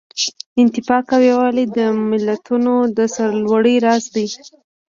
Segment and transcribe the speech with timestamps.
[0.61, 1.79] اتفاق او یووالی د
[2.11, 4.27] ملتونو د سرلوړۍ راز دی.